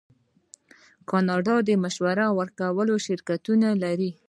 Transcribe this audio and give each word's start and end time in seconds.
کاناډا 1.09 1.55
د 1.67 1.69
مشورې 1.83 2.27
ورکولو 2.39 2.93
شرکتونه 3.05 3.67
لري. 3.83 4.11